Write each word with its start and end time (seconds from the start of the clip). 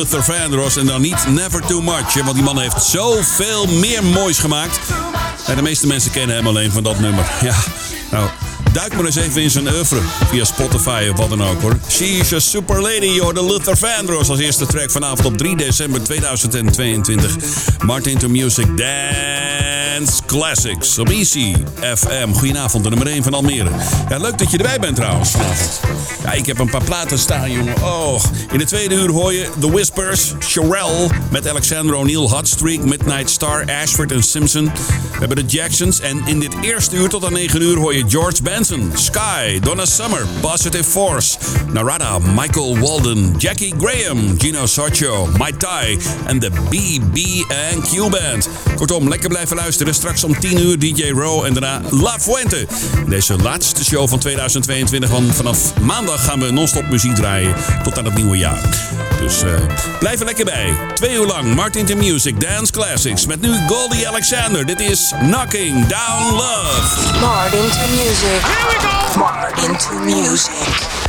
Luther 0.00 0.24
Vandross. 0.24 0.76
En 0.76 0.86
dan 0.86 1.00
niet 1.00 1.26
Never 1.28 1.60
Too 1.66 1.80
Much. 1.80 2.14
Want 2.14 2.34
die 2.34 2.42
man 2.42 2.58
heeft 2.58 2.82
zoveel 2.82 3.66
meer 3.66 4.04
moois 4.04 4.38
gemaakt. 4.38 4.80
En 5.46 5.56
de 5.56 5.62
meeste 5.62 5.86
mensen 5.86 6.10
kennen 6.10 6.36
hem 6.36 6.46
alleen 6.46 6.72
van 6.72 6.82
dat 6.82 6.98
nummer. 6.98 7.30
Ja, 7.42 7.54
nou, 8.10 8.28
duik 8.72 8.94
maar 8.94 9.04
eens 9.04 9.16
even 9.16 9.42
in 9.42 9.50
zijn 9.50 9.68
oeuvre. 9.68 10.00
Via 10.28 10.44
Spotify 10.44 11.08
of 11.10 11.18
wat 11.18 11.28
dan 11.28 11.44
ook 11.44 11.60
hoor. 11.60 11.76
She's 11.90 12.32
a 12.32 12.38
Super 12.38 12.80
Lady, 12.80 13.06
you're 13.06 13.34
the 13.34 13.44
Luther 13.44 13.76
Vandross 13.76 14.30
als 14.30 14.38
eerste 14.38 14.66
track 14.66 14.90
vanavond 14.90 15.24
op 15.24 15.36
3 15.38 15.56
december 15.56 16.02
2022. 16.02 17.36
Martin 17.84 18.18
to 18.18 18.28
Music, 18.28 18.66
damn. 18.76 19.69
Dance 19.94 20.22
Classics 20.26 20.98
op 20.98 21.08
FM. 21.96 22.32
Goedenavond, 22.32 22.84
de 22.84 22.90
nummer 22.90 23.06
1 23.06 23.22
van 23.22 23.34
Almere. 23.34 23.70
Ja, 24.08 24.18
leuk 24.18 24.38
dat 24.38 24.50
je 24.50 24.56
erbij 24.56 24.78
bent 24.78 24.96
trouwens. 24.96 25.34
Ja, 26.22 26.32
ik 26.32 26.46
heb 26.46 26.58
een 26.58 26.70
paar 26.70 26.84
platen 26.84 27.18
staan, 27.18 27.52
jongen. 27.52 27.82
Oh, 27.82 28.22
in 28.52 28.58
de 28.58 28.64
tweede 28.64 28.94
uur 28.94 29.10
hoor 29.10 29.32
je 29.32 29.48
The 29.60 29.70
Whispers, 29.70 30.34
Sherelle 30.40 31.06
met 31.30 31.48
Alexander 31.48 31.94
O'Neill, 31.94 32.28
Hot 32.28 32.48
Streak, 32.48 32.84
Midnight 32.84 33.30
Star, 33.30 33.64
Ashford 33.82 34.12
en 34.12 34.22
Simpson. 34.22 34.64
We 34.64 35.18
hebben 35.18 35.36
de 35.36 35.44
Jacksons 35.44 36.00
en 36.00 36.22
in 36.26 36.40
dit 36.40 36.54
eerste 36.62 36.96
uur 36.96 37.08
tot 37.08 37.24
aan 37.24 37.32
9 37.32 37.62
uur 37.62 37.76
hoor 37.76 37.94
je 37.94 38.04
George 38.08 38.42
Benson, 38.42 38.92
Sky, 38.94 39.60
Donna 39.60 39.84
Summer, 39.84 40.26
Positive 40.40 40.84
Force, 40.84 41.38
Narada, 41.72 42.18
Michael 42.18 42.78
Walden, 42.78 43.34
Jackie 43.38 43.74
Graham, 43.78 44.34
Gino 44.38 44.66
Sarcho, 44.66 45.28
Mike 45.38 45.56
Tai 45.56 45.98
en 46.26 46.38
de 46.38 46.50
BB&Q 46.50 48.10
Band. 48.10 48.48
Kortom, 48.76 49.08
lekker 49.08 49.28
blijven 49.28 49.56
luisteren. 49.56 49.89
Straks 49.92 50.24
om 50.24 50.40
10 50.40 50.60
uur 50.60 50.78
DJ 50.78 51.10
Row 51.10 51.44
en 51.44 51.52
daarna 51.52 51.80
La 51.90 52.18
Fuente. 52.20 52.66
Deze 53.08 53.36
laatste 53.36 53.84
show 53.84 54.08
van 54.08 54.18
2022, 54.18 55.10
want 55.10 55.34
vanaf 55.34 55.78
maandag 55.80 56.24
gaan 56.24 56.40
we 56.40 56.50
non-stop 56.50 56.88
muziek 56.90 57.14
draaien 57.14 57.54
tot 57.82 57.98
aan 57.98 58.04
het 58.04 58.14
nieuwe 58.14 58.36
jaar. 58.36 58.88
Dus 59.20 59.42
uh, 59.42 59.50
blijf 59.98 60.20
er 60.20 60.26
lekker 60.26 60.44
bij. 60.44 60.74
Twee 60.94 61.14
uur 61.14 61.26
lang 61.26 61.54
Martin 61.54 61.86
to 61.86 61.96
Music 61.96 62.40
Dance 62.40 62.72
Classics 62.72 63.26
met 63.26 63.40
nu 63.40 63.58
Goldie 63.68 64.08
Alexander. 64.08 64.66
Dit 64.66 64.80
is 64.80 65.12
Knocking 65.18 65.86
Down 65.86 66.34
Love. 66.34 67.18
Martin 67.20 67.70
to 67.70 67.86
music. 67.90 68.40
Here 68.42 68.66
we 68.68 68.76
go. 68.78 69.18
Martin 69.18 69.76
to 69.76 69.98
music. 70.04 70.99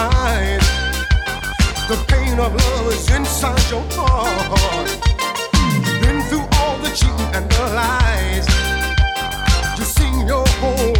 Eyes. 0.00 0.66
The 1.88 1.98
pain 2.08 2.38
of 2.38 2.54
love 2.54 2.92
is 2.92 3.10
inside 3.10 3.62
your 3.70 3.84
heart. 3.90 4.90
Been 6.00 6.22
through 6.28 6.46
all 6.58 6.76
the 6.78 6.90
cheating 6.98 7.30
and 7.36 7.50
the 7.50 7.64
lies. 7.80 8.46
You 9.78 9.84
seen 9.84 10.26
your 10.26 10.46
whole 10.60 10.94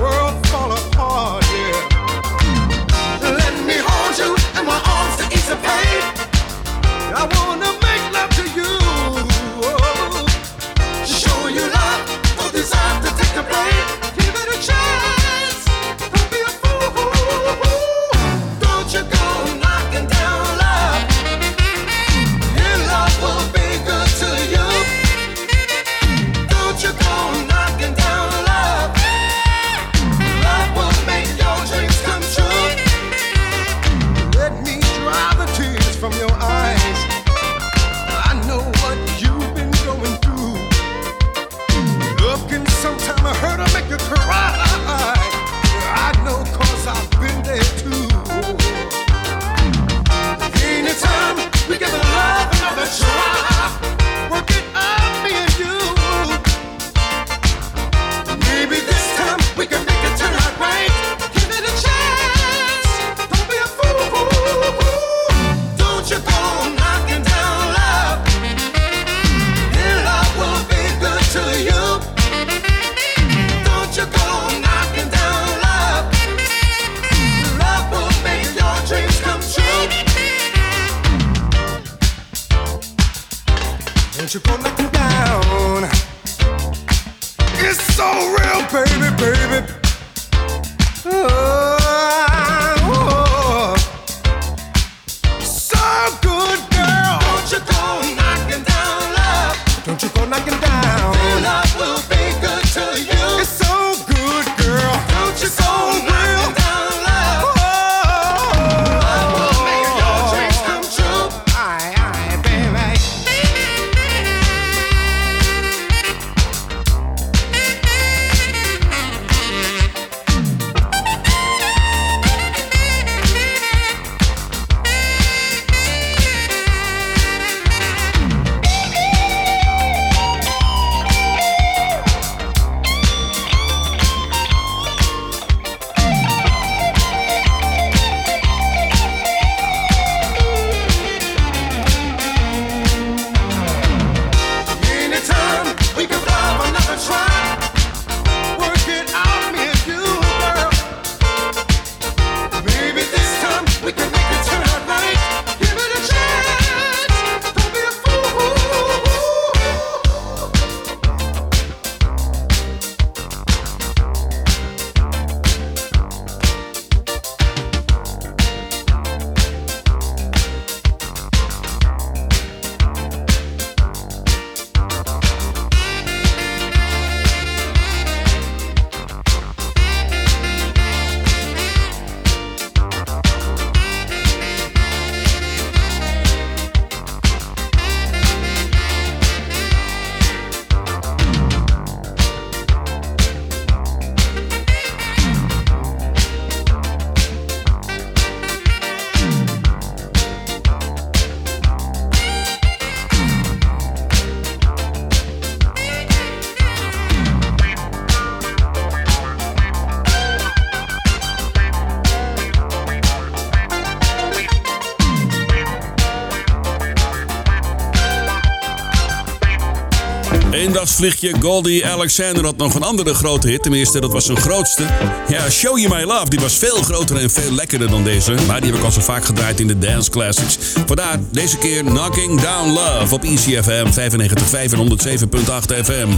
eendagsvliegje 220.70 221.34
Goldie 221.40 221.86
Alexander 221.86 222.44
had 222.44 222.56
nog 222.56 222.74
een 222.74 222.82
andere 222.82 223.14
grote 223.14 223.48
hit. 223.48 223.62
Tenminste, 223.62 224.00
dat 224.00 224.12
was 224.12 224.24
zijn 224.24 224.38
grootste. 224.38 224.82
Ja, 225.28 225.50
Show 225.50 225.78
You 225.78 225.94
My 225.94 226.02
Love, 226.02 226.28
die 226.28 226.40
was 226.40 226.54
veel 226.54 226.82
groter 226.82 227.16
en 227.16 227.30
veel 227.30 227.52
lekkerder 227.52 227.88
dan 227.90 228.04
deze. 228.04 228.34
Maar 228.46 228.60
die 228.60 228.70
heb 228.70 228.78
ik 228.78 228.84
al 228.84 228.92
zo 228.92 229.00
vaak 229.00 229.24
gedraaid 229.24 229.60
in 229.60 229.66
de 229.66 229.78
Dance 229.78 230.10
Classics. 230.10 230.58
Vandaar 230.86 231.18
deze 231.30 231.58
keer 231.58 231.84
Knocking 231.84 232.40
Down 232.40 232.68
Love 232.68 233.14
op 233.14 233.24
ECFM 233.24 233.86
95.5 233.86 234.72
en 234.72 234.88
107.8 234.88 235.84
FM. 235.84 236.08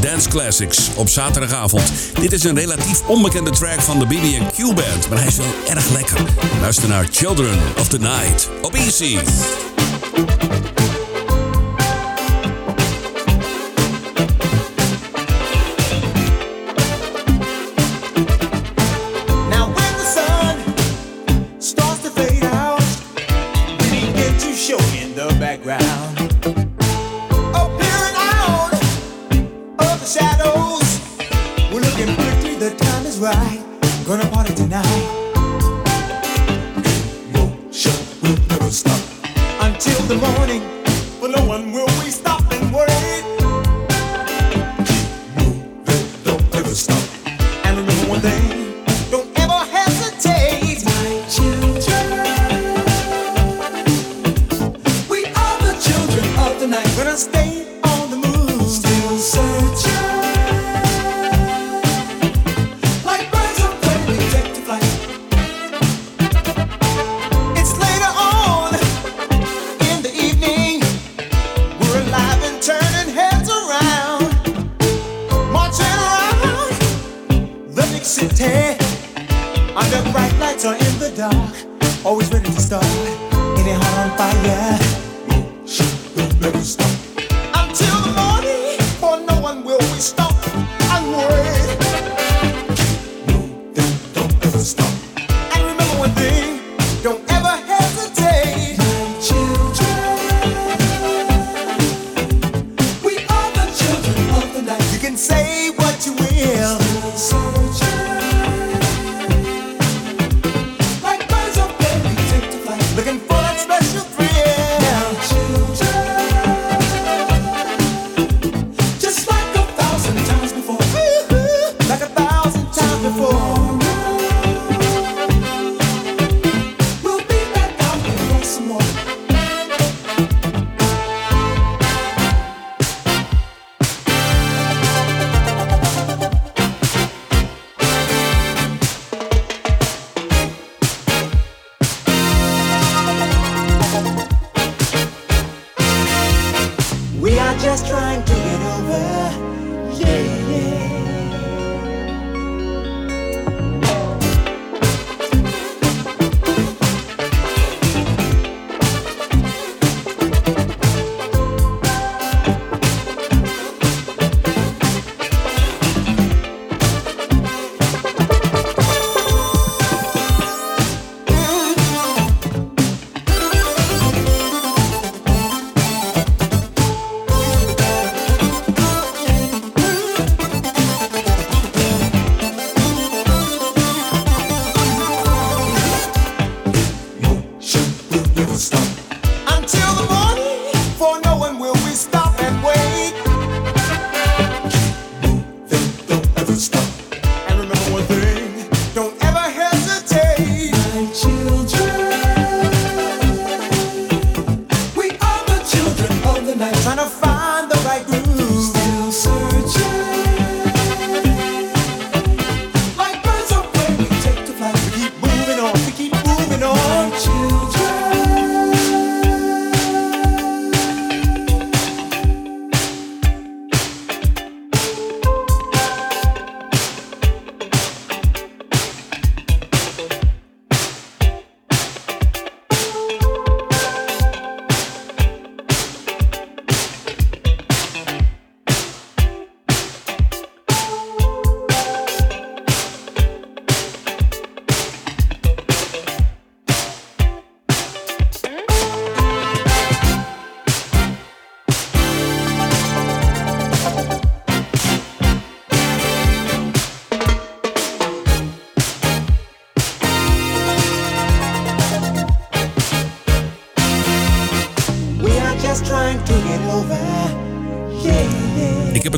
Dance 0.00 0.28
Classics 0.28 0.78
op 0.94 1.08
zaterdagavond. 1.08 1.92
Dit 2.20 2.32
is 2.32 2.44
een 2.44 2.56
relatief 2.56 3.02
onbekende 3.06 3.50
track 3.50 3.80
van 3.80 3.98
de 3.98 4.06
BB&Q 4.06 4.74
Band. 4.74 5.08
Maar 5.08 5.18
hij 5.18 5.26
is 5.26 5.36
wel 5.36 5.54
erg 5.68 5.88
lekker. 5.90 6.18
Luister 6.60 6.88
naar 6.88 7.06
Children 7.10 7.58
of 7.78 7.88
the 7.88 7.98
Night 7.98 8.48
op 8.62 8.74
EC. 8.74 9.20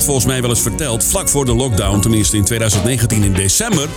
Het 0.04 0.12
volgens 0.12 0.32
mij 0.32 0.40
wel 0.40 0.50
eens 0.50 0.62
verteld, 0.62 1.04
vlak 1.04 1.28
voor 1.28 1.44
de 1.44 1.54
lockdown, 1.54 2.00
tenminste 2.00 2.36
in 2.36 2.44
2019 2.44 3.22
in 3.22 3.32
december. 3.32 3.88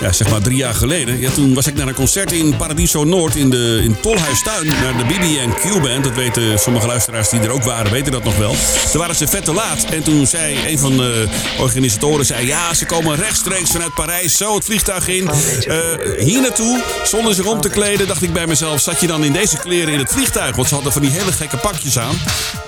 Ja, 0.00 0.12
zeg 0.12 0.30
maar 0.30 0.40
drie 0.40 0.56
jaar 0.56 0.74
geleden. 0.74 1.20
Ja, 1.20 1.30
toen 1.30 1.54
was 1.54 1.66
ik 1.66 1.74
naar 1.74 1.88
een 1.88 1.94
concert 1.94 2.32
in 2.32 2.56
Paradiso 2.56 3.04
Noord 3.04 3.36
in, 3.36 3.50
de, 3.50 3.80
in 3.82 4.00
Tolhuistuin. 4.00 4.66
Naar 4.66 4.96
de 4.96 5.04
BB&Q 5.04 5.82
Band. 5.82 6.04
Dat 6.04 6.14
weten 6.14 6.58
sommige 6.58 6.86
luisteraars 6.86 7.28
die 7.28 7.40
er 7.40 7.50
ook 7.50 7.62
waren, 7.62 7.92
weten 7.92 8.12
dat 8.12 8.24
nog 8.24 8.36
wel. 8.36 8.54
Toen 8.90 9.00
waren 9.00 9.14
ze 9.14 9.28
vet 9.28 9.44
te 9.44 9.52
laat. 9.52 9.84
En 9.84 10.02
toen 10.02 10.26
zei 10.26 10.58
een 10.66 10.78
van 10.78 10.96
de 10.96 11.28
organisatoren, 11.60 12.26
zei, 12.26 12.46
ja, 12.46 12.74
ze 12.74 12.86
komen 12.86 13.16
rechtstreeks 13.16 13.70
vanuit 13.70 13.94
Parijs. 13.94 14.36
Zo 14.36 14.54
het 14.54 14.64
vliegtuig 14.64 15.08
in. 15.08 15.28
Eh, 15.28 15.78
hier 16.18 16.40
naartoe, 16.40 16.82
zonder 17.04 17.34
zich 17.34 17.46
om 17.46 17.60
te 17.60 17.68
kleden, 17.68 18.06
dacht 18.06 18.22
ik 18.22 18.32
bij 18.32 18.46
mezelf. 18.46 18.80
Zat 18.80 19.00
je 19.00 19.06
dan 19.06 19.24
in 19.24 19.32
deze 19.32 19.56
kleren 19.56 19.92
in 19.92 19.98
het 19.98 20.10
vliegtuig? 20.10 20.56
Want 20.56 20.68
ze 20.68 20.74
hadden 20.74 20.92
van 20.92 21.02
die 21.02 21.10
hele 21.10 21.32
gekke 21.32 21.56
pakjes 21.56 21.98
aan. 21.98 22.14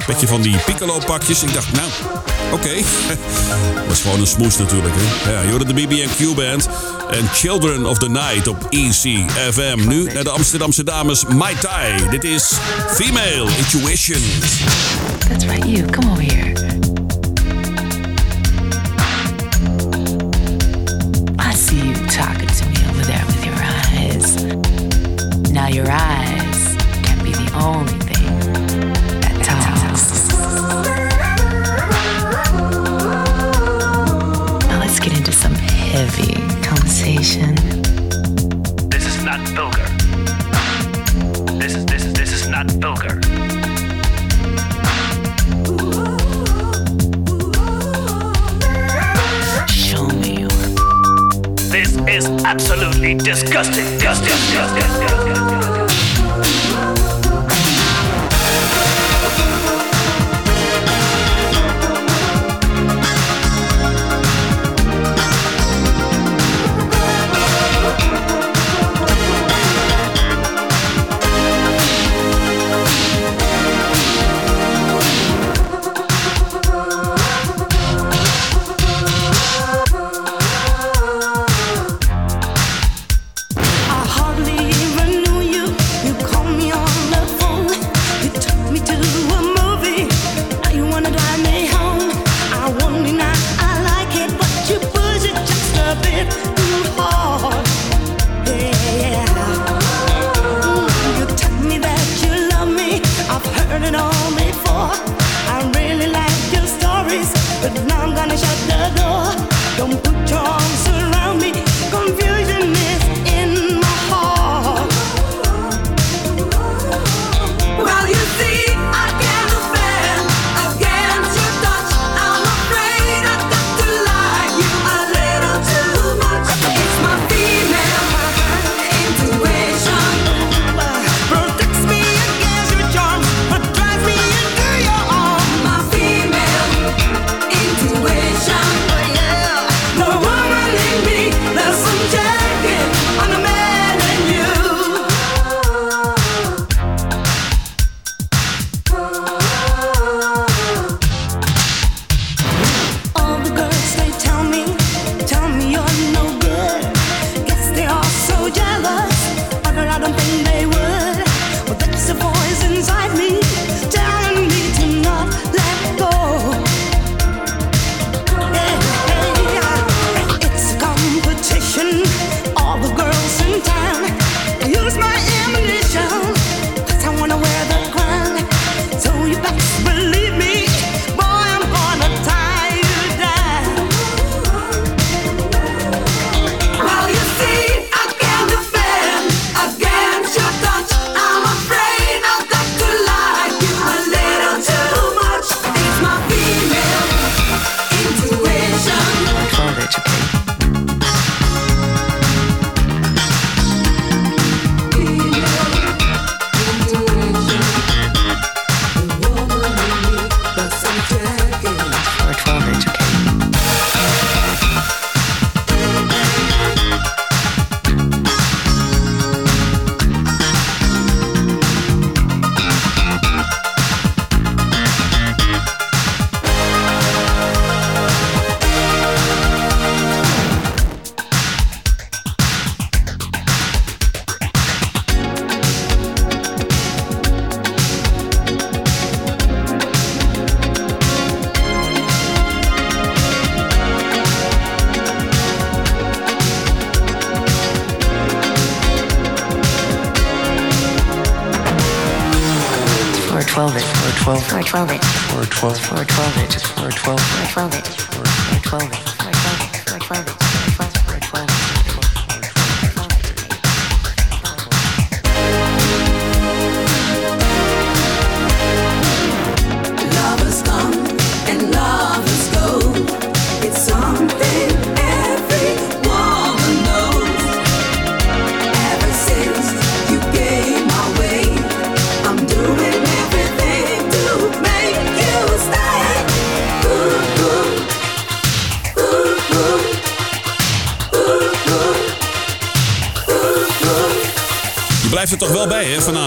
Beetje 0.06 0.26
van 0.26 0.42
die 0.42 0.56
piccolo 0.56 0.98
pakjes. 1.06 1.42
Ik 1.42 1.54
dacht, 1.54 1.72
nou, 1.72 1.90
oké. 2.52 2.74
Dat 3.74 3.86
was 3.88 4.00
gewoon 4.00 4.20
een 4.20 4.26
smoes 4.26 4.56
natuurlijk. 4.58 4.94
Hè? 4.98 5.32
Ja, 5.32 5.40
je 5.40 5.50
hoorde 5.50 5.64
de 5.64 5.74
BB&Q 5.74 6.34
Band. 6.34 6.68
En 7.10 7.28
Children 7.34 7.86
of 7.86 7.98
the 7.98 8.08
Night 8.08 8.48
op 8.48 8.66
ECFM. 8.68 9.88
Nu 9.88 10.12
naar 10.12 10.24
de 10.24 10.30
Amsterdamse 10.30 10.84
dames 10.84 11.24
Mai 11.24 11.54
Tai. 11.60 12.08
Dit 12.10 12.24
is 12.24 12.52
Female 12.88 13.48
Intuition. 13.58 14.20
That's 15.28 15.44
right, 15.44 15.64
you. 15.66 15.84
Come 15.90 16.10
over 16.10 16.22
here. 16.22 16.52
I 21.38 21.54
see 21.54 21.76
you 21.76 21.94
talking 22.06 22.50
to 22.58 22.64
me 22.66 22.76
over 22.90 23.04
there 23.04 23.24
with 23.26 23.44
your 23.44 23.58
eyes. 23.62 24.44
Now, 25.52 25.68
your 25.68 25.90
eyes 25.90 26.76
can 27.02 27.18
be 27.22 27.30
the 27.32 27.50
only 27.64 27.92
thing 27.98 28.09
heavy 36.06 36.32
conversation. 36.62 37.54
This 38.88 39.04
is 39.04 39.22
not 39.22 39.40
vulgar. 39.50 39.86
This 41.58 41.74
is 41.74 41.84
this 41.84 42.04
is 42.06 42.12
this 42.14 42.32
is 42.32 42.48
not 42.48 42.70
vulgar. 42.80 43.20
Show 49.68 50.06
me 50.20 50.40
your 50.40 50.48
This 51.68 51.90
is 52.08 52.24
absolutely 52.44 53.14
disgusting. 53.16 53.84
Disgusting. 53.98 54.24
Disgusting. 54.24 54.80
Disgusting. 54.80 55.29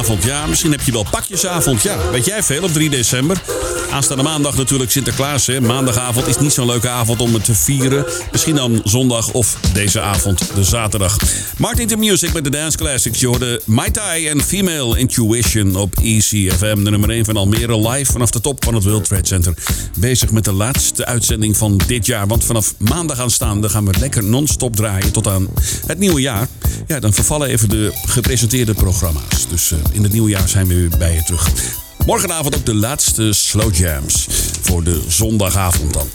Vanavond. 0.06 0.24
Ja, 0.24 0.46
misschien 0.46 0.72
heb 0.72 0.82
je 0.82 0.92
wel 0.92 1.06
pakjesavond. 1.12 1.82
Ja, 1.82 2.12
weet 2.12 2.26
jij 2.26 2.44
veel 2.44 2.64
op 2.64 2.74
3 2.74 2.90
december? 2.90 3.42
Aanstaande 3.92 4.24
maandag 4.24 4.56
natuurlijk 4.56 4.92
Sinterklaas, 4.92 5.48
hè. 5.48 5.62
Maandagavond 5.62 6.28
is 6.28 6.38
niet 6.38 6.54
zo'n 6.54 6.66
leuke 6.66 6.90
avond 6.90 7.20
om 7.22 7.34
het 7.34 7.46
te 7.46 7.56
vieren. 7.56 8.06
Misschien 8.32 8.56
dan 8.56 8.82
zondag 8.84 9.32
of 9.32 9.58
deze 9.74 10.02
avond, 10.02 10.56
de 10.56 10.64
zaterdag. 10.64 11.18
Martin 11.58 11.88
to 11.88 11.96
Music 11.96 12.34
met 12.34 12.44
de 12.44 12.50
Dance 12.50 12.78
Classics. 12.78 13.20
Je 13.20 13.28
hoorde 13.28 13.62
My 13.66 13.92
Tai 13.92 14.28
en 14.28 14.42
Female 14.42 15.00
Intuition 15.00 15.76
op 15.76 15.96
ECFM. 16.02 16.84
De 16.84 16.90
nummer 16.90 17.10
1 17.10 17.26
van 17.26 17.38
Almere 17.38 17.90
live 17.90 18.12
vanaf 18.12 18.32
de 18.32 18.42
top 18.42 18.64
van 18.64 18.76
het 18.76 18.84
World 18.84 19.06
Trade 19.06 19.28
Center. 19.28 19.54
Bezig 19.98 20.32
met 20.32 20.46
de 20.46 20.54
laatste 20.54 21.06
uitzending 21.06 21.58
van 21.58 21.82
dit 21.88 22.06
jaar. 22.06 22.28
Want 22.28 22.44
vanaf 22.44 22.74
maandag 22.78 23.20
aanstaande 23.20 23.70
gaan 23.70 23.86
we 23.86 23.94
lekker 24.00 24.24
non-stop 24.24 24.76
draaien 24.76 25.12
tot 25.12 25.28
aan 25.28 25.48
het 25.86 26.00
nieuwe 26.00 26.22
jaar. 26.22 26.48
Ja, 26.88 27.00
dan 27.00 27.14
vervallen 27.14 27.50
even 27.50 27.70
de 27.70 27.92
gepresenteerde 28.06 28.74
programma's. 28.74 29.48
Dus 29.50 29.72
uh, 29.72 29.80
in 29.94 30.04
het 30.04 30.12
nieuwe 30.12 30.30
jaar 30.30 30.50
zijn 30.50 30.68
we 30.68 30.74
weer 30.76 30.98
bij 30.98 31.14
je 31.14 31.24
terug. 31.24 31.52
Morgenavond 32.06 32.56
ook 32.56 32.66
de 32.66 32.76
laatste 32.76 33.34
slow 33.34 33.76
jams. 33.76 34.28
Voor 34.62 34.84
de 34.84 35.02
zondagavond 35.08 35.94
dan. 35.94 36.08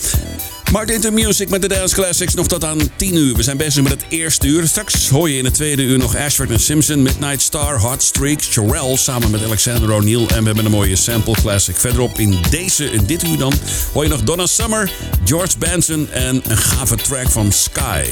Martin 0.73 1.01
to 1.01 1.11
Music 1.11 1.49
met 1.49 1.63
de 1.63 1.69
Dance 1.69 1.95
Classics 1.95 2.35
nog 2.35 2.47
tot 2.47 2.65
aan 2.65 2.79
10 2.97 3.17
uur. 3.17 3.37
We 3.37 3.43
zijn 3.43 3.57
bezig 3.57 3.83
met 3.83 3.93
het 3.93 4.05
eerste 4.09 4.47
uur. 4.47 4.69
Straks 4.69 5.09
hoor 5.09 5.31
je 5.31 5.39
in 5.39 5.45
het 5.45 5.55
tweede 5.55 5.83
uur 5.83 5.99
nog 5.99 6.17
Ashford 6.17 6.51
en 6.51 6.61
Simpson, 6.61 7.03
Midnight 7.03 7.43
Star, 7.43 7.81
Hot 7.81 8.03
Streak, 8.03 8.41
Sherelle 8.41 8.97
samen 8.97 9.31
met 9.31 9.45
Alexander 9.45 9.93
O'Neill. 9.93 10.27
En 10.27 10.39
we 10.39 10.47
hebben 10.47 10.65
een 10.65 10.71
mooie 10.71 10.97
sample 10.97 11.35
classic. 11.35 11.77
Verderop 11.77 12.19
in 12.19 12.37
deze, 12.51 12.85
in 12.85 13.05
dit 13.07 13.25
uur 13.25 13.39
dan, 13.39 13.53
hoor 13.93 14.03
je 14.03 14.11
nog 14.11 14.23
Donna 14.23 14.47
Summer, 14.47 14.91
George 15.25 15.59
Benson 15.59 16.11
en 16.11 16.41
een 16.49 16.57
gave 16.57 16.97
track 16.97 17.31
van 17.31 17.53
Sky. 17.53 18.05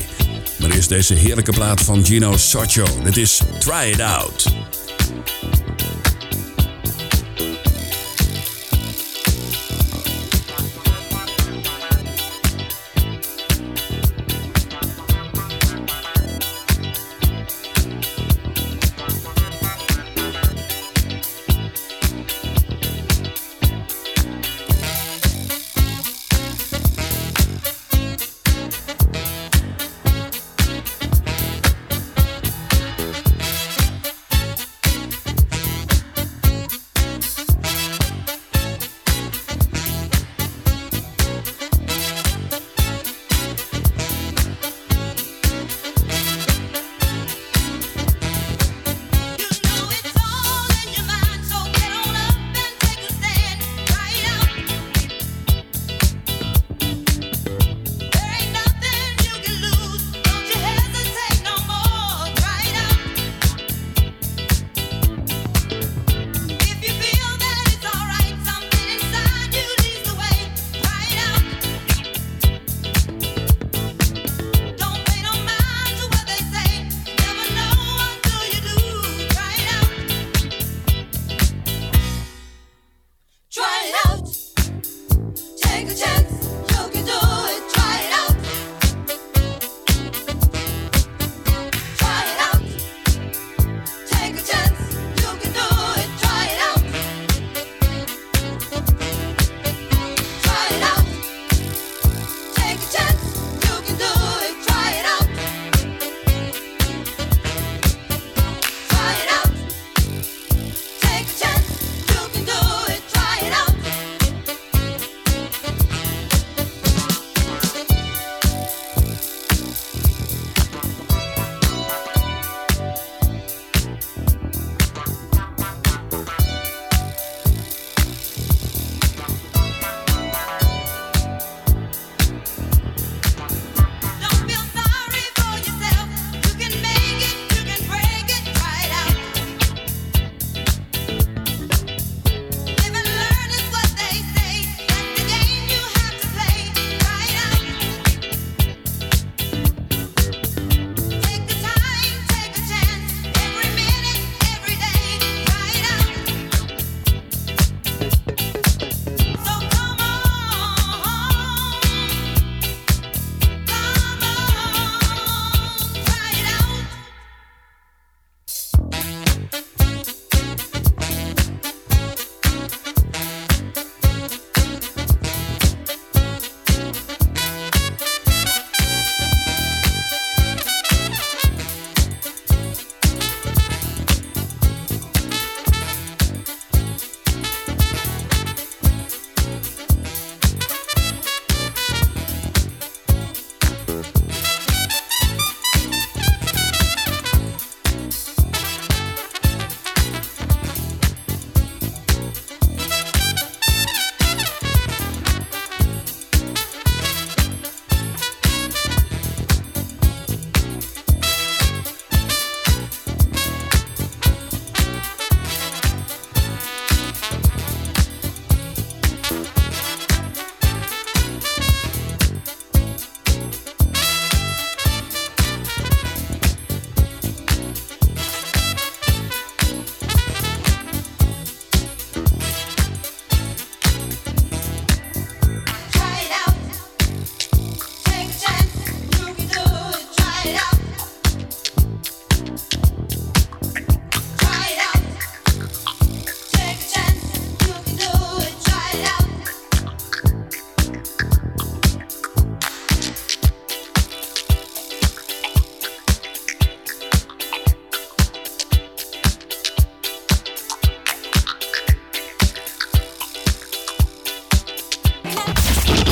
Maar 0.58 0.70
eerst 0.70 0.88
deze 0.88 1.14
heerlijke 1.14 1.52
plaat 1.52 1.80
van 1.80 2.04
Gino 2.04 2.36
Socho. 2.36 2.84
Dit 3.04 3.16
is 3.16 3.40
Try 3.58 3.90
It 3.92 4.00
Out. 4.00 4.46
Thank 4.98 5.28
you. 7.40 7.65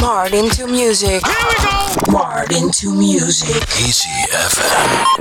Marred 0.05 0.35
into 0.35 0.67
music. 0.67 1.25
Here 1.25 1.35
we 1.49 1.55
go. 1.65 2.13
Marred 2.13 2.53
into 2.53 2.95
music. 2.95 3.57
Easy 3.81 4.11
FM. 4.35 5.15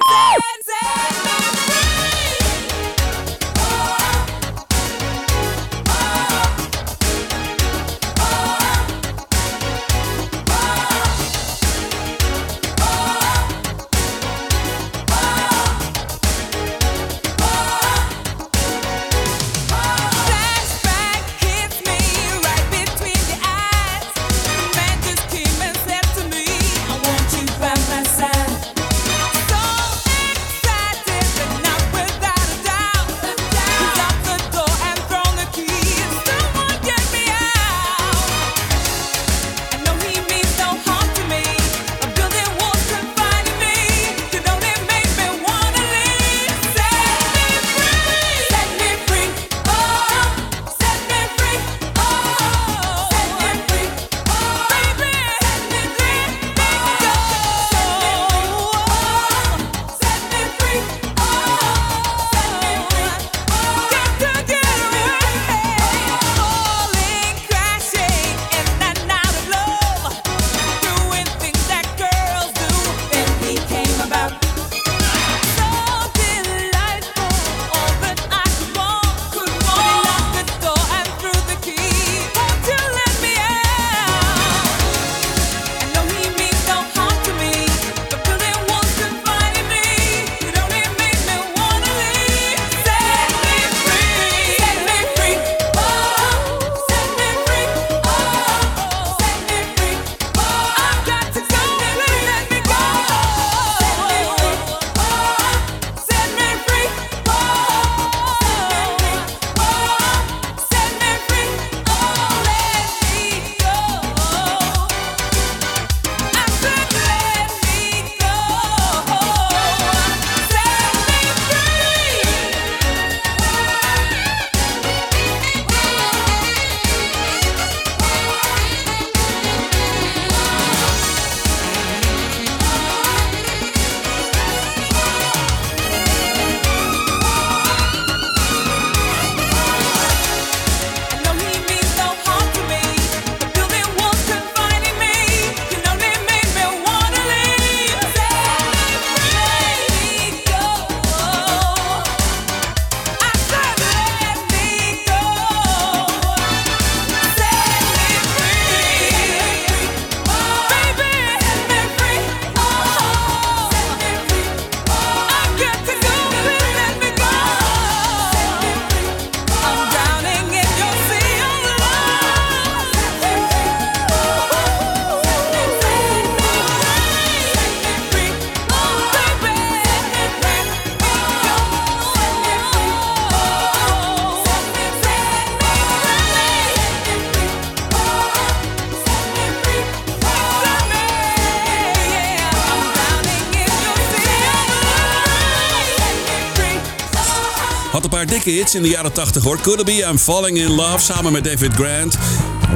hits 198.52 198.76
in 198.76 198.82
de 198.82 198.90
jaren 198.90 199.14
80 199.14 199.44
hoor. 199.44 199.58
Could 199.62 199.80
It 199.80 199.86
Be 199.86 200.08
I'm 200.10 200.18
Falling 200.18 200.58
In 200.58 200.70
Love 200.70 201.00
samen 201.00 201.32
met 201.32 201.44
David 201.44 201.74
Grant. 201.74 202.18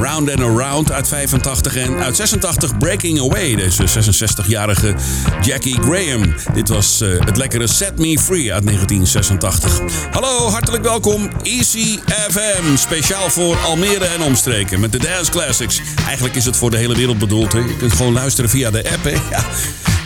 Round 0.00 0.30
and 0.30 0.40
Around 0.40 0.92
uit 0.92 1.08
85 1.08 1.76
en 1.76 1.96
uit 1.96 2.16
86 2.16 2.78
Breaking 2.78 3.20
Away, 3.20 3.54
deze 3.54 3.84
66-jarige 3.88 4.94
Jackie 5.42 5.80
Graham. 5.80 6.34
Dit 6.54 6.68
was 6.68 7.00
eh, 7.00 7.08
het 7.18 7.36
lekkere 7.36 7.66
Set 7.66 7.98
Me 7.98 8.18
Free 8.18 8.52
uit 8.52 8.64
1986. 8.64 9.80
Hallo, 10.10 10.48
hartelijk 10.48 10.82
welkom 10.82 11.30
Easy 11.42 11.98
FM, 12.30 12.76
speciaal 12.76 13.30
voor 13.30 13.56
Almere 13.56 14.04
en 14.04 14.22
omstreken 14.22 14.80
met 14.80 14.92
de 14.92 14.98
Dance 14.98 15.30
Classics. 15.30 15.80
Eigenlijk 16.06 16.34
is 16.34 16.44
het 16.44 16.56
voor 16.56 16.70
de 16.70 16.76
hele 16.76 16.94
wereld 16.94 17.18
bedoeld, 17.18 17.52
hè? 17.52 17.58
je 17.58 17.76
kunt 17.76 17.92
gewoon 17.92 18.12
luisteren 18.12 18.50
via 18.50 18.70
de 18.70 18.90
app. 18.92 19.04
Hè? 19.04 19.16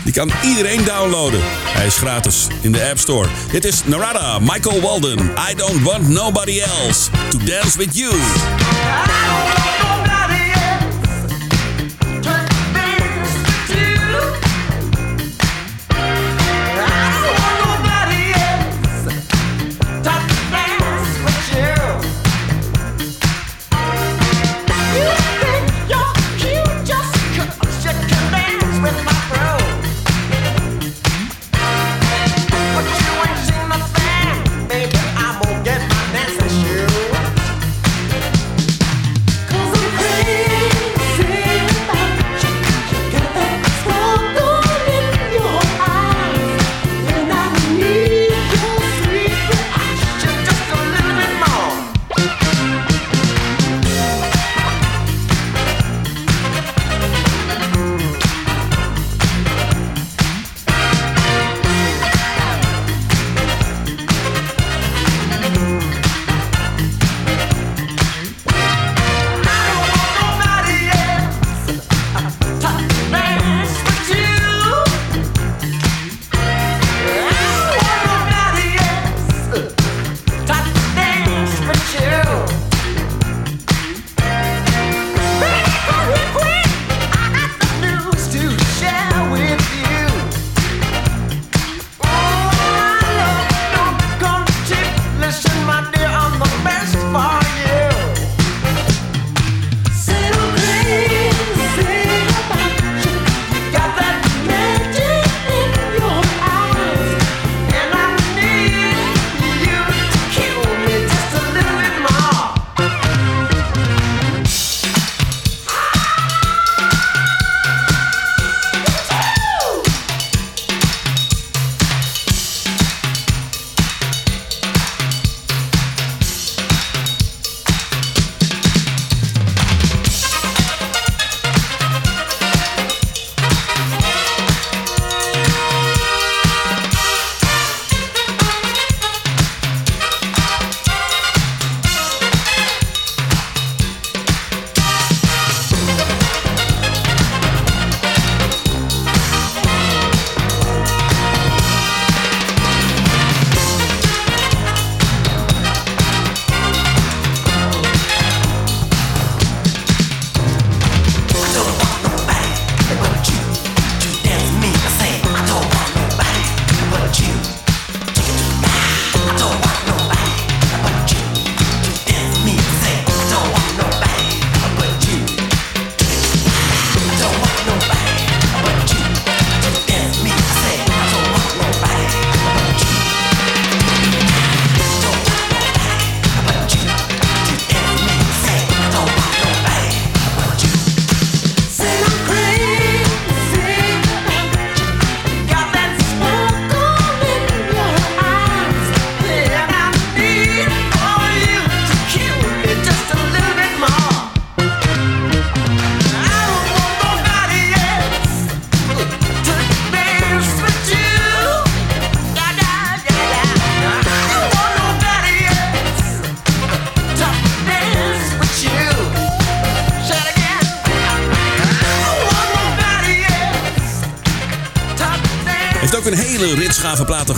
Die 0.04 0.12
kan 0.12 0.30
iedereen 0.42 0.84
downloaden. 0.84 1.40
Hij 1.44 1.86
is 1.86 1.96
gratis 1.96 2.46
in 2.60 2.72
de 2.72 2.88
App 2.90 2.98
Store. 2.98 3.28
Dit 3.50 3.64
is 3.64 3.84
Narada, 3.84 4.38
Michael 4.38 4.80
Walden. 4.80 5.18
I 5.50 5.54
don't 5.54 5.82
want 5.82 6.08
nobody 6.08 6.60
else 6.60 7.10
to 7.30 7.38
dance 7.38 7.78
with 7.78 7.96
you. 7.96 8.12
Ah! 8.84 9.91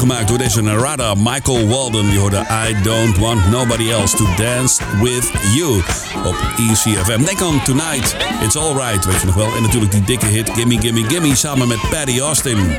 Gemaakt 0.07 0.29
door 0.29 0.39
deze 0.39 0.63
Narada 0.63 1.15
Michael 1.15 1.69
Walden. 1.69 2.11
Die 2.11 2.19
hoorde 2.19 2.47
I 2.69 2.83
Don't 2.83 3.19
Want 3.19 3.51
Nobody 3.51 3.91
Else 3.91 4.17
to 4.17 4.25
Dance 4.37 4.83
With 5.03 5.31
You 5.55 5.83
op 6.25 6.37
ECFM. 6.57 7.25
Denk 7.25 7.43
aan 7.43 7.63
Tonight, 7.63 8.17
It's 8.43 8.57
Alright, 8.57 9.05
weet 9.05 9.21
je 9.21 9.27
nog 9.27 9.35
wel. 9.35 9.55
En 9.57 9.63
natuurlijk 9.63 9.93
die 9.93 10.05
dikke 10.05 10.27
hit 10.27 10.51
Gimme 10.51 10.81
Gimme 10.81 11.05
Gimme 11.05 11.37
samen 11.37 11.69
met 11.69 11.89
Paddy 11.91 12.21
Austin. 12.21 12.77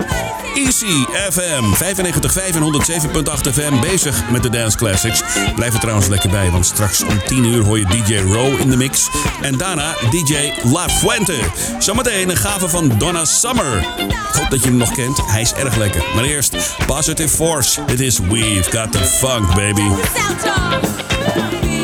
ECFM 0.55 1.63
95.5 1.73 2.55
en 2.55 2.61
107.8 2.61 3.53
FM 3.53 3.80
bezig 3.82 4.30
met 4.32 4.43
de 4.43 4.49
Dance 4.49 4.78
Classics. 4.78 5.23
Blijf 5.55 5.73
er 5.73 5.80
trouwens 5.80 6.07
lekker 6.07 6.30
bij, 6.30 6.51
want 6.51 6.65
straks 6.65 7.03
om 7.03 7.19
10 7.26 7.43
uur 7.43 7.63
hoor 7.63 7.80
je 7.80 7.86
DJ 7.86 8.15
Row 8.17 8.59
in 8.59 8.69
de 8.69 8.78
mix. 8.78 9.09
En 9.41 9.57
daarna 9.57 9.95
DJ 10.09 10.51
La 10.63 10.89
Fuente. 10.89 11.39
Zometeen 11.80 12.30
een 12.30 12.38
gave 12.38 12.69
van 12.69 12.97
Donna 12.97 13.26
Summer. 13.26 13.78
Ik 14.07 14.41
hoop 14.41 14.49
dat 14.49 14.63
je 14.63 14.67
hem 14.67 14.78
nog 14.78 14.91
kent, 14.91 15.26
hij 15.26 15.41
is 15.41 15.53
erg 15.53 15.76
lekker. 15.76 16.03
Maar 16.15 16.23
eerst 16.23 16.55
Positive 16.86 17.14
Force. 17.24 17.80
Dit 17.86 17.99
is 17.99 18.20
We've 18.20 18.70
Got 18.70 18.91
The 18.91 18.99
Funk, 18.99 19.55
baby. 19.55 21.74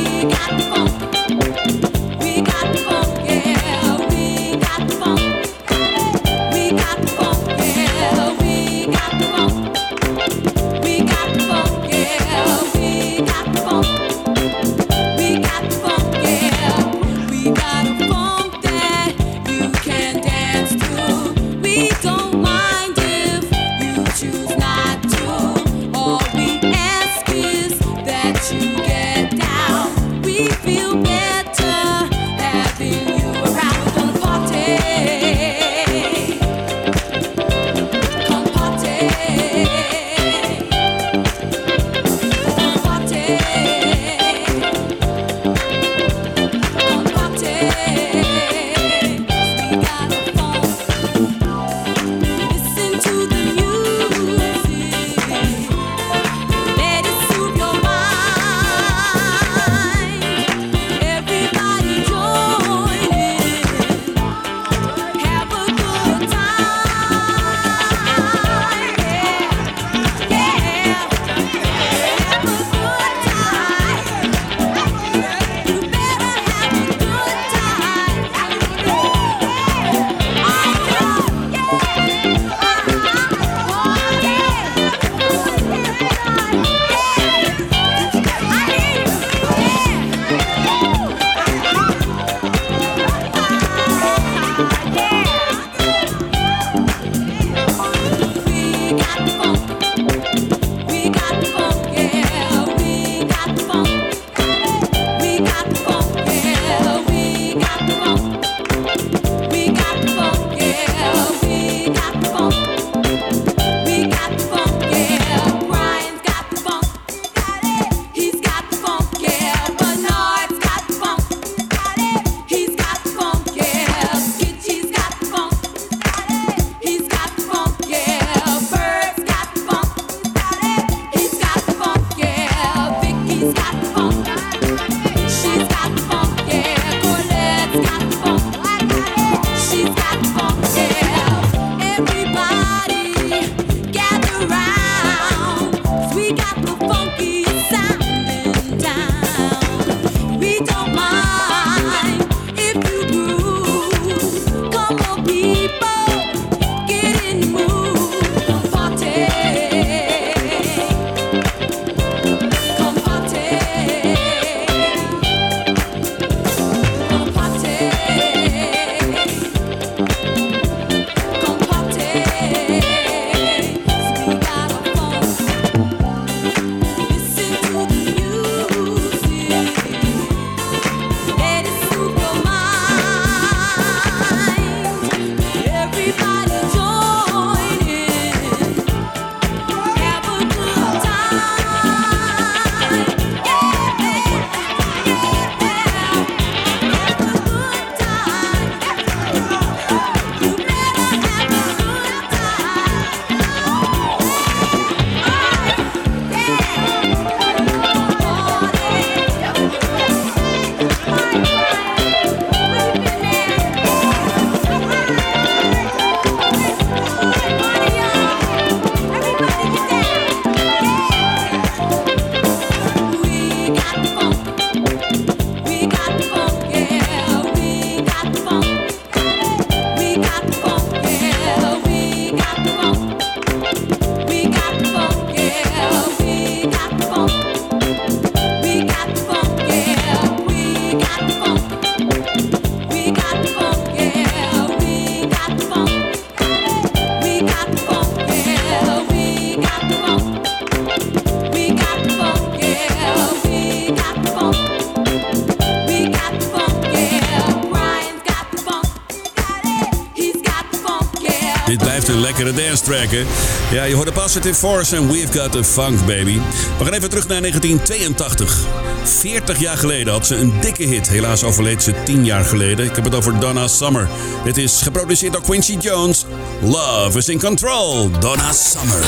Lekkere 262.44 262.68
dance 262.68 262.84
track, 262.84 263.12
hè? 263.12 263.26
Ja, 263.72 263.84
je 263.84 263.96
hoort 263.96 264.08
de 264.08 264.14
Positive 264.14 264.56
Force 264.56 264.96
en 264.96 265.12
We've 265.12 265.40
Got 265.40 265.52
the 265.52 265.64
Funk, 265.64 266.06
baby. 266.06 266.40
We 266.78 266.84
gaan 266.84 266.94
even 266.94 267.10
terug 267.10 267.28
naar 267.28 267.40
1982. 267.42 268.58
40 269.04 269.60
jaar 269.60 269.78
geleden 269.78 270.14
had 270.14 270.28
ze 270.28 270.36
een 270.36 270.54
dikke 270.62 270.84
hit. 270.84 271.10
Helaas 271.10 271.44
overleed 271.44 271.84
ze 271.84 271.94
10 272.04 272.26
jaar 272.26 272.44
geleden. 272.44 272.86
Ik 272.86 272.96
heb 272.96 273.04
het 273.04 273.16
over 273.16 273.40
Donna 273.40 273.68
Summer. 273.68 274.10
Dit 274.44 274.58
is 274.58 274.82
geproduceerd 274.82 275.34
door 275.34 275.42
Quincy 275.42 275.78
Jones. 275.80 276.26
Love 276.62 277.18
is 277.18 277.30
in 277.30 277.40
control. 277.40 278.12
Donna 278.20 278.52
Summer. 278.54 279.04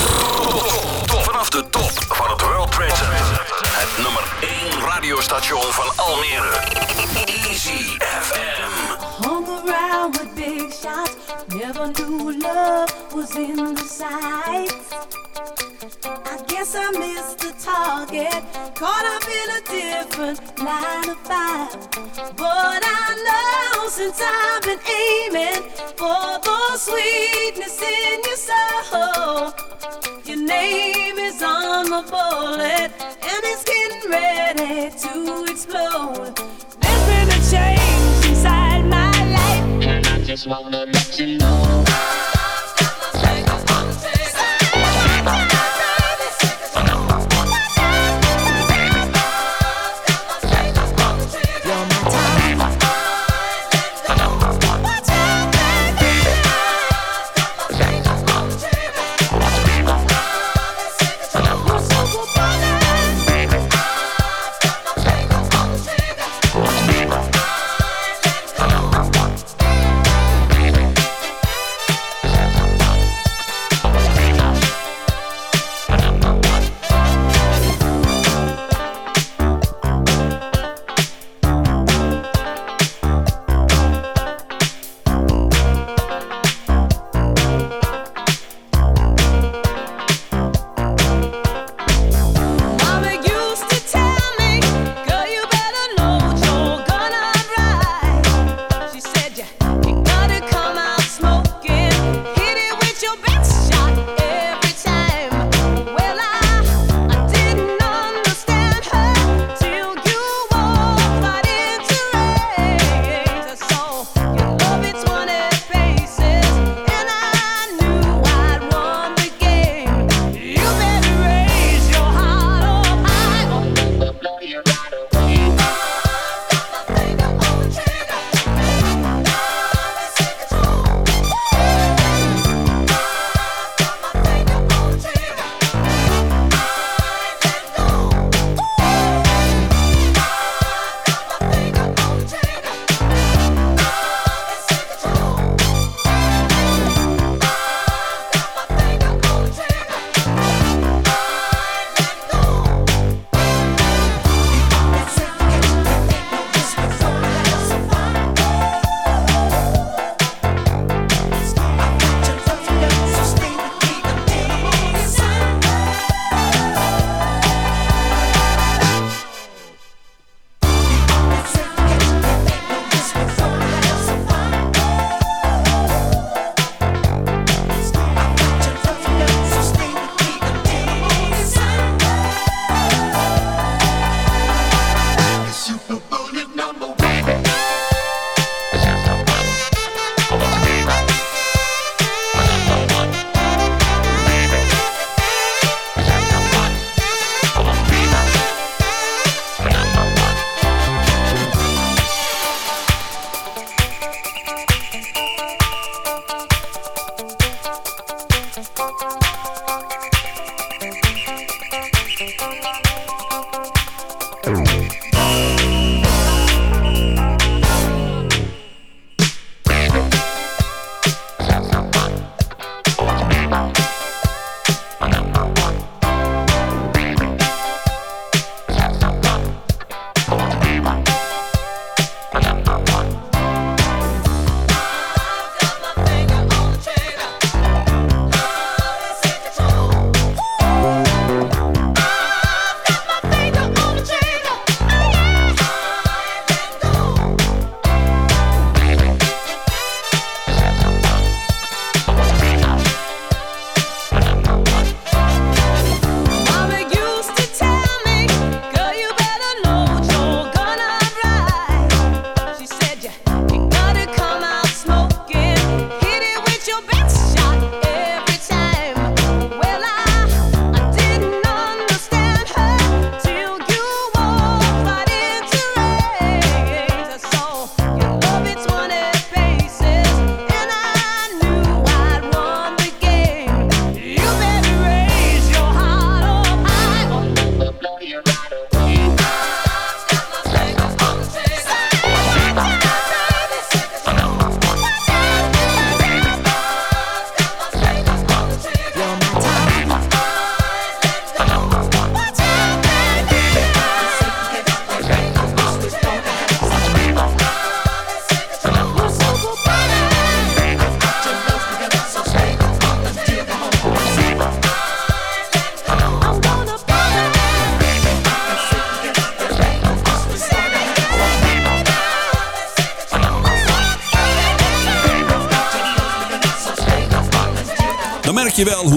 Vanaf 1.06 1.50
de 1.50 1.64
top 1.70 1.92
van 2.08 2.30
het 2.30 2.42
World 2.42 2.72
Trade 2.72 2.96
Center. 2.96 3.42
Het 3.64 4.04
nummer 4.04 4.24
1 4.42 4.90
radiostation 4.90 5.64
van 5.72 6.06
Almere. 6.06 6.60
Easy 7.26 7.98
FM. 8.22 8.63
Shots, 10.84 11.16
never 11.56 11.94
knew 11.94 12.34
love 12.42 13.14
was 13.14 13.34
in 13.38 13.56
the 13.56 13.84
sights. 13.84 14.92
I 16.04 16.44
guess 16.46 16.76
I 16.76 16.92
missed 16.92 17.40
the 17.40 17.54
target, 17.58 18.44
caught 18.76 19.06
up 19.16 19.24
in 19.40 19.48
a 19.50 19.62
different 19.80 20.60
line 20.60 21.08
of 21.08 21.18
fire. 21.20 21.70
But 22.36 22.84
I 22.84 23.16
know 23.26 23.88
since 23.88 24.20
I've 24.22 24.62
been 24.64 24.80
aiming 24.92 25.64
for 25.96 26.42
the 26.44 26.76
sweetness 26.76 27.82
in 27.82 28.20
your 28.28 28.36
soul, 28.36 29.54
your 30.26 30.46
name 30.46 31.18
is 31.18 31.42
on 31.42 31.86
the 31.86 32.02
bullet 32.12 32.92
and 33.24 33.42
it's 33.52 33.64
getting 33.64 34.12
ready 34.12 34.90
to 34.90 35.46
explode. 35.50 36.36
There's 36.82 37.06
been 37.08 37.30
a 37.30 37.50
change 37.50 37.83
just 40.34 40.48
wanna 40.48 40.84
let 40.86 41.20
you 41.20 41.38
know. 41.38 42.43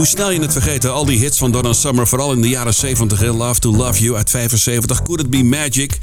Snel 0.07 0.31
je 0.31 0.41
het 0.41 0.53
vergeten. 0.53 0.93
Al 0.93 1.05
die 1.05 1.19
hits 1.19 1.39
van 1.39 1.53
Donna 1.53 1.73
Summer, 1.73 2.07
vooral 2.07 2.33
in 2.33 2.41
de 2.41 2.49
jaren 2.49 2.75
70. 2.75 3.19
hè. 3.19 3.33
Love 3.33 3.61
to 3.61 3.71
Love 3.77 4.03
You 4.03 4.17
uit 4.17 4.31
75. 4.31 5.03
Could 5.03 5.21
It 5.21 5.31
Be 5.31 5.43
Magic? 5.45 5.99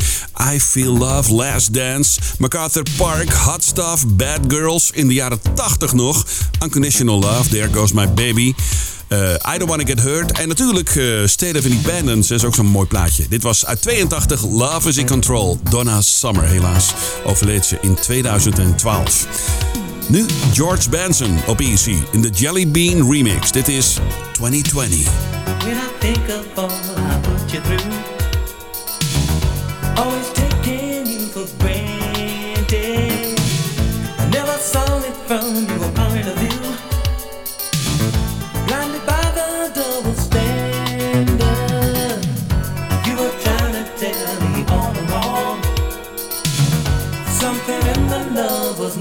I 0.53 0.59
Feel 0.59 0.97
Love, 0.97 1.33
Last 1.33 1.73
Dance. 1.73 2.19
MacArthur 2.37 2.83
Park, 2.97 3.33
Hot 3.33 3.63
Stuff, 3.63 4.05
Bad 4.07 4.39
Girls. 4.47 4.91
In 4.93 5.07
de 5.07 5.13
jaren 5.13 5.39
80 5.53 5.93
nog. 5.93 6.25
Unconditional 6.63 7.19
Love, 7.19 7.49
There 7.49 7.69
Goes 7.73 7.91
My 7.91 8.13
Baby. 8.13 8.53
Eh, 9.07 9.53
I 9.53 9.57
Don't 9.57 9.69
Wanna 9.69 9.85
Get 9.85 10.01
Hurt. 10.01 10.31
En 10.31 10.47
natuurlijk 10.47 10.95
eh, 10.95 11.05
State 11.25 11.57
of 11.57 11.65
Independence 11.65 12.33
is 12.33 12.43
ook 12.43 12.55
zo'n 12.55 12.65
mooi 12.65 12.87
plaatje. 12.87 13.25
Dit 13.29 13.43
was 13.43 13.65
uit 13.65 13.81
82, 13.81 14.45
Love 14.49 14.89
is 14.89 14.97
in 14.97 15.07
Control. 15.07 15.59
Donna 15.69 16.01
Summer, 16.01 16.43
helaas. 16.43 16.93
Overleed 17.23 17.65
ze 17.65 17.77
in 17.81 17.95
2012. 17.95 19.25
Nu 20.07 20.25
George 20.53 20.89
Benson 20.89 21.37
op 21.47 21.59
Easy 21.59 21.97
in 22.11 22.21
de 22.21 22.29
Jelly 22.29 22.67
Bean 22.67 23.11
remix. 23.11 23.51
Dit 23.51 23.67
is 23.67 23.97
2020. 24.31 24.97
When 25.63 25.75
I 25.75 25.79
think 25.99 26.29
of 26.29 26.45
all 26.55 26.69
I 26.97 27.19
put 27.21 27.51
you 27.51 27.61
through, 27.63 27.93
always 29.95 30.31
taking 30.33 31.07
you 31.07 31.27
for 31.31 31.47
granted. 31.57 33.39
I 34.19 34.25
never 34.29 34.57
saw 34.71 34.97
it 34.97 35.15
from 35.25 35.65
your 35.77 35.91
point 35.91 36.27
of 36.27 36.37
view. 36.37 36.61
Blinded 38.65 39.05
by 39.05 39.31
the 39.35 39.71
double 39.73 40.15
standard, 40.21 41.39
you 43.05 43.15
were 43.15 43.33
trying 43.41 43.73
to 43.73 43.83
tell 43.97 44.49
me 44.49 44.63
all 44.67 44.93
along. 45.05 45.61
Something 47.39 47.87
in 47.95 48.07
the 48.07 48.19
love 48.41 48.79
was 48.79 48.92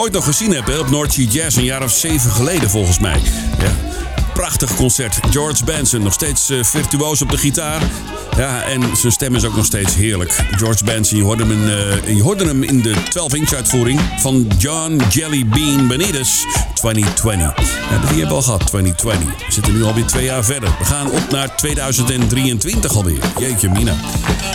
ooit 0.00 0.12
nog 0.12 0.24
gezien 0.24 0.52
heb 0.52 0.78
op 0.78 0.90
North 0.90 1.14
Jazz, 1.14 1.56
een 1.56 1.64
jaar 1.64 1.82
of 1.82 1.90
zeven 1.90 2.30
geleden 2.30 2.70
volgens 2.70 2.98
mij. 2.98 3.20
Ja. 3.58 3.89
Prachtig 4.40 4.76
concert. 4.76 5.18
George 5.30 5.64
Benson, 5.64 6.02
nog 6.02 6.12
steeds 6.12 6.50
eh, 6.50 6.64
virtuoos 6.64 7.22
op 7.22 7.30
de 7.30 7.36
gitaar. 7.36 7.82
Ja, 8.36 8.62
en 8.62 8.96
zijn 8.96 9.12
stem 9.12 9.34
is 9.34 9.44
ook 9.44 9.56
nog 9.56 9.64
steeds 9.64 9.94
heerlijk. 9.94 10.32
George 10.56 10.84
Benson, 10.84 11.18
je 11.18 11.24
hoorde 11.24 11.46
hem 11.46 11.52
in, 11.52 11.68
eh, 12.16 12.22
hoorde 12.22 12.44
hem 12.44 12.62
in 12.62 12.82
de 12.82 12.94
12-inch 13.10 13.52
uitvoering 13.52 14.00
van 14.18 14.46
John 14.58 15.02
Jelly 15.08 15.46
Bean 15.46 15.88
Benitez 15.88 16.44
2020. 16.74 17.40
Ja, 17.90 17.98
die 17.98 18.08
hebben 18.08 18.28
we 18.28 18.34
al 18.34 18.42
gehad, 18.42 18.66
2020. 18.66 19.46
We 19.46 19.52
zitten 19.52 19.72
nu 19.72 19.82
alweer 19.82 20.06
twee 20.06 20.24
jaar 20.24 20.44
verder. 20.44 20.68
We 20.78 20.84
gaan 20.84 21.10
op 21.10 21.30
naar 21.30 21.56
2023 21.56 22.96
alweer. 22.96 23.22
Jeetje 23.38 23.68
mina. 23.68 23.94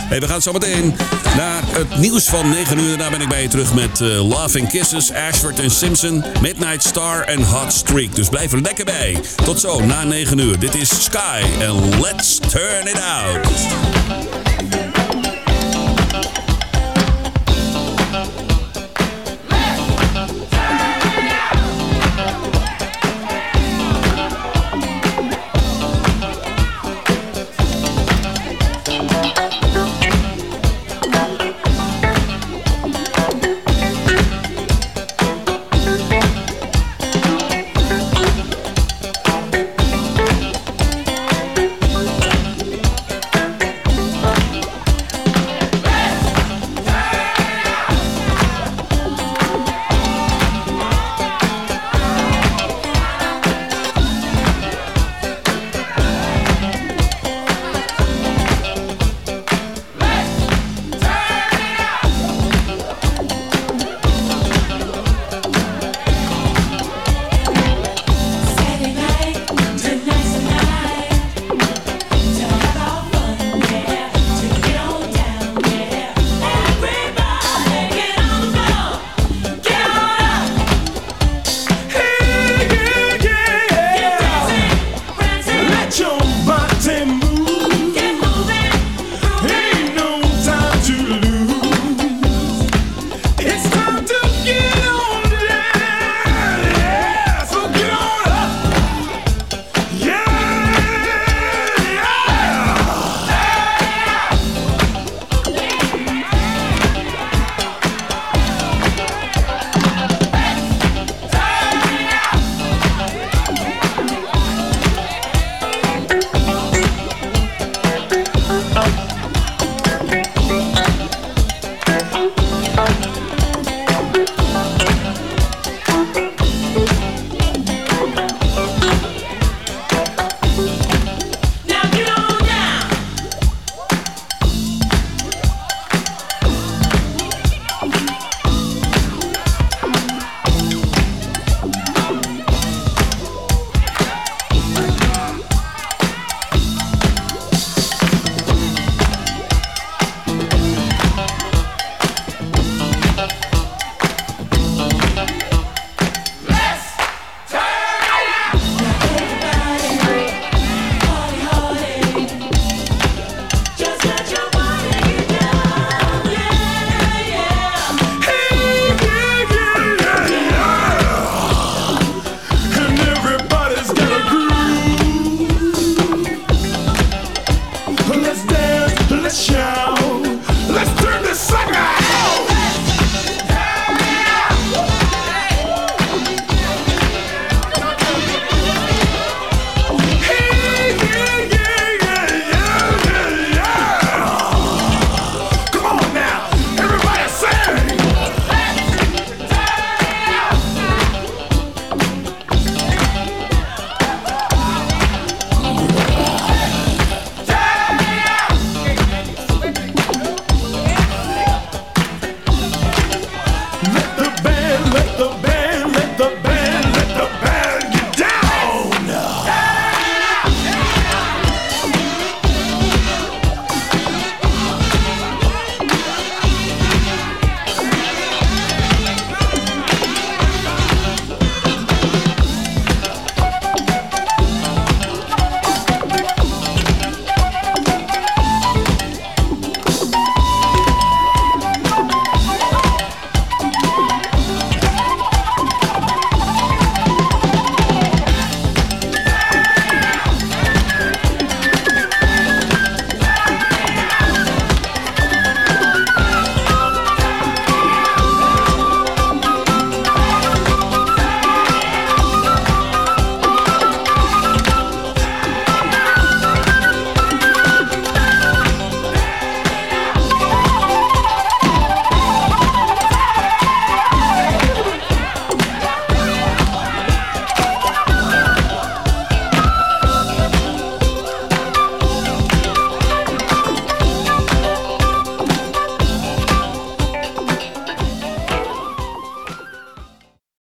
Hey, 0.08 0.20
we 0.20 0.28
gaan 0.28 0.42
zo 0.42 0.52
meteen 0.52 0.94
naar 1.36 1.62
het 1.66 1.98
nieuws 1.98 2.24
van 2.24 2.48
9 2.48 2.78
uur. 2.78 2.88
Daarna 2.88 3.10
ben 3.10 3.20
ik 3.20 3.28
bij 3.28 3.42
je 3.42 3.48
terug 3.48 3.74
met 3.74 4.00
eh, 4.00 4.28
Love 4.28 4.60
and 4.60 4.70
Kisses, 4.70 5.12
Ashford 5.12 5.60
en 5.60 5.70
Simpson, 5.70 6.24
Midnight 6.40 6.84
Star 6.84 7.22
en 7.22 7.42
Hot 7.42 7.72
Streak. 7.72 8.14
Dus 8.14 8.28
blijf 8.28 8.52
er 8.52 8.60
lekker 8.60 8.84
bij. 8.84 9.20
Tot 9.44 9.60
zo, 9.60 9.75
na 9.84 10.04
9 10.04 10.38
uur. 10.38 10.58
Dit 10.58 10.74
is 10.74 11.04
Sky 11.04 11.42
en 11.60 12.00
Let's 12.00 12.38
Turn 12.38 12.86
It 12.86 13.00
Out. 13.00 14.35